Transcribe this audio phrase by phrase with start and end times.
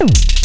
[0.00, 0.37] Ooh.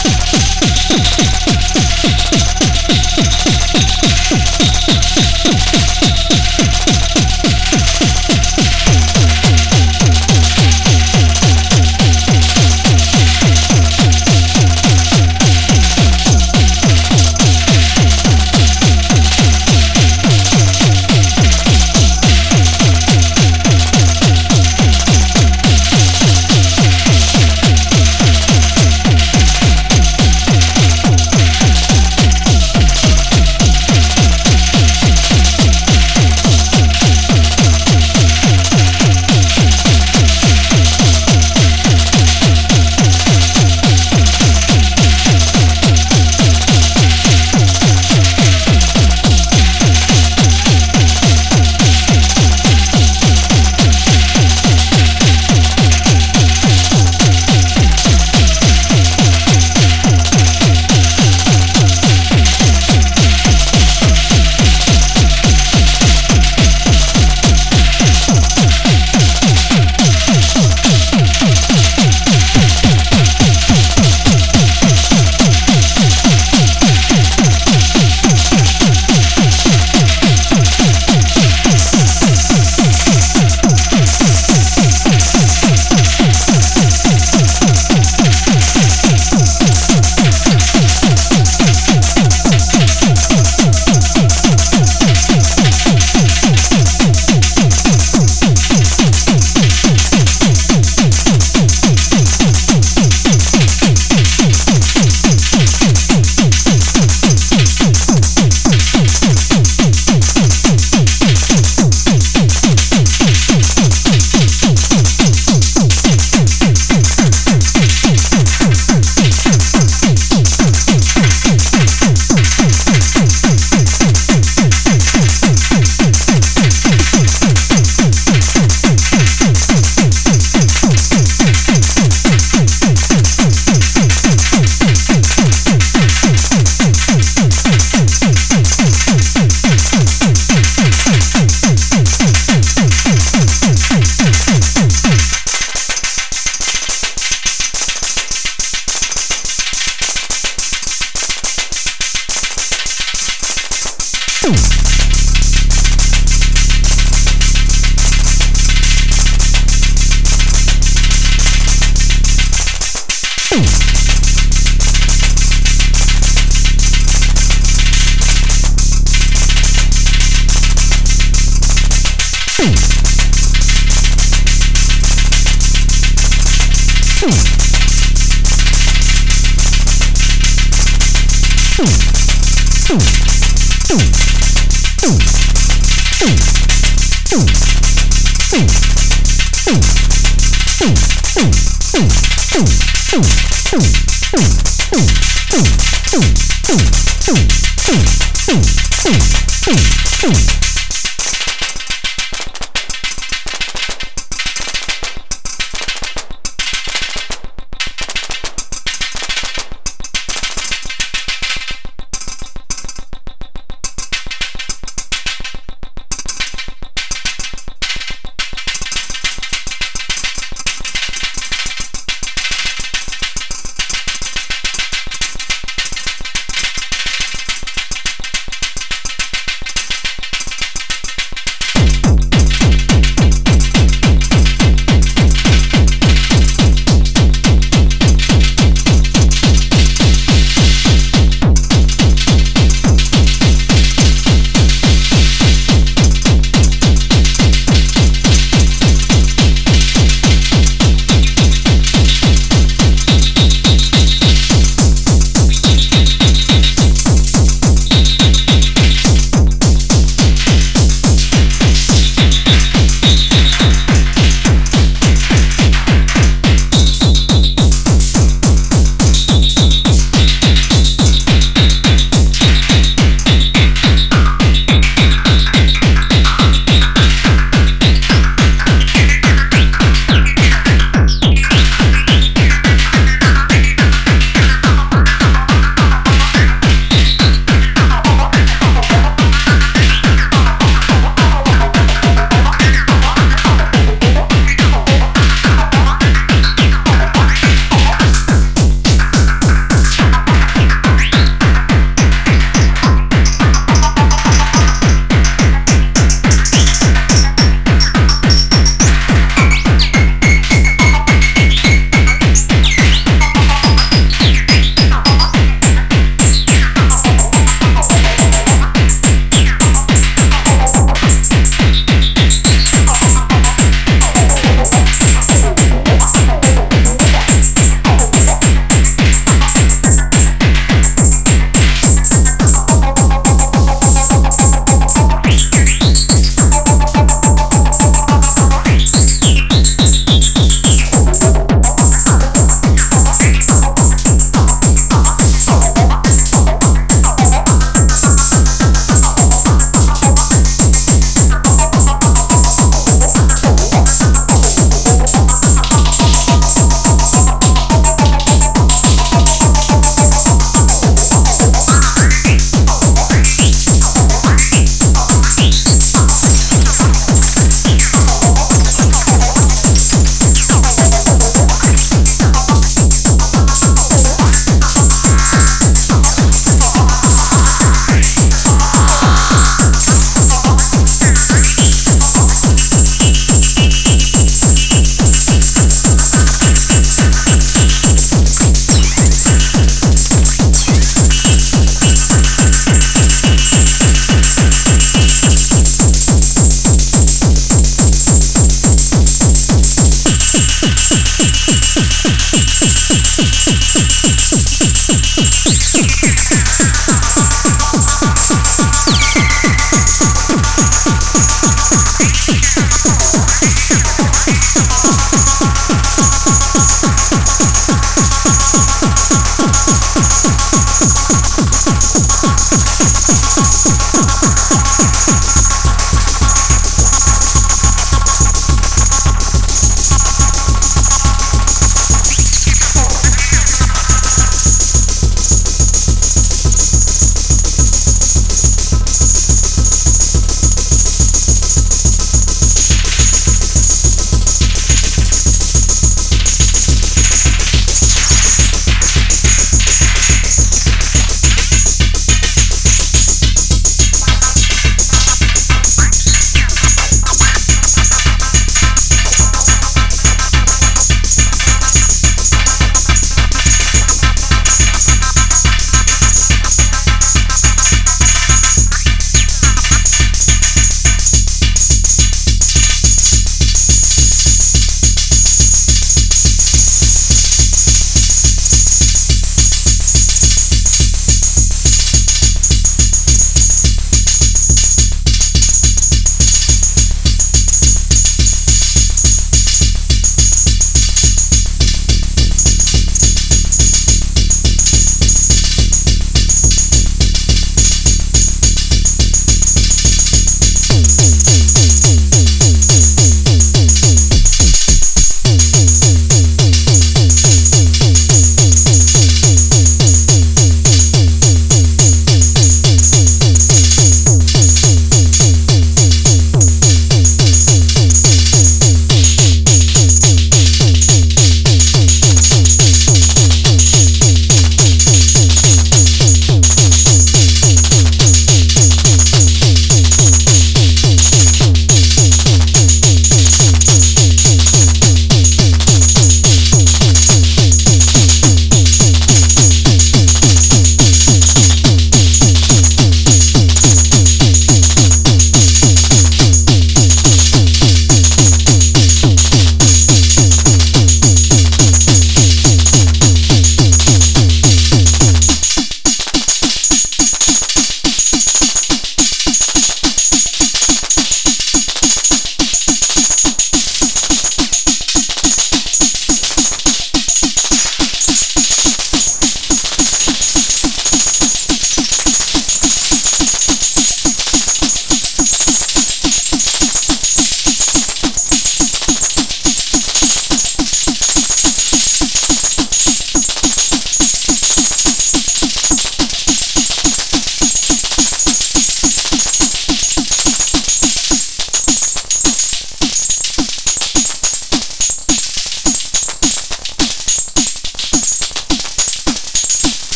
[0.00, 0.57] Thank you.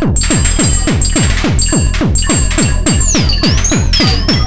[0.00, 0.24] Thank
[4.30, 4.39] you.